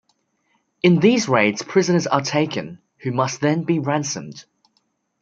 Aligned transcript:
In 0.81 0.99
these 0.99 1.29
raids 1.29 1.61
prisoners 1.61 2.07
are 2.07 2.21
taken, 2.21 2.81
who 3.01 3.11
must 3.11 3.39
then 3.39 3.65
be 3.65 3.77
ransomed. 3.77 4.45